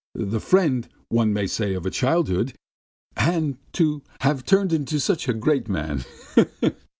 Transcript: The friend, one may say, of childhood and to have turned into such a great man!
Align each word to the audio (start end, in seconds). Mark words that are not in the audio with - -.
The 0.15 0.39
friend, 0.39 0.87
one 1.09 1.31
may 1.31 1.45
say, 1.45 1.75
of 1.75 1.85
childhood 1.91 2.55
and 3.15 3.59
to 3.73 4.01
have 4.21 4.45
turned 4.47 4.73
into 4.73 4.99
such 4.99 5.29
a 5.29 5.33
great 5.35 5.69
man! 5.69 6.05